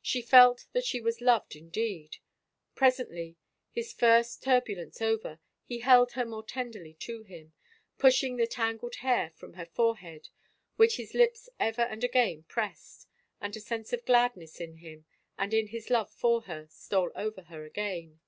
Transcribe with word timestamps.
She 0.00 0.22
felt 0.22 0.68
that 0.72 0.86
she 0.86 1.02
was 1.02 1.20
loved 1.20 1.54
in 1.54 1.68
deed. 1.68 2.16
Presently, 2.74 3.36
his 3.70 3.92
first 3.92 4.42
turbulence 4.42 5.02
over, 5.02 5.38
he 5.66 5.80
held 5.80 6.12
her 6.12 6.24
more 6.24 6.42
tenderly 6.42 6.94
to 7.00 7.24
him, 7.24 7.52
pushing 7.98 8.38
the 8.38 8.46
tangled 8.46 8.94
hair 8.94 9.32
from 9.34 9.52
her 9.52 9.66
forehead, 9.66 10.30
which 10.76 10.96
his 10.96 11.12
lips 11.12 11.50
ever 11.60 11.82
and 11.82 12.02
again 12.02 12.44
pressed, 12.44 13.06
and 13.38 13.54
a 13.54 13.60
sense 13.60 13.92
of 13.92 14.06
gladness 14.06 14.62
in 14.62 14.76
him 14.76 15.04
and 15.36 15.52
in 15.52 15.66
his 15.66 15.90
love 15.90 16.10
for 16.10 16.40
her 16.44 16.66
stole 16.70 17.12
over 17.14 17.42
her 17.42 17.66
again. 17.66 18.20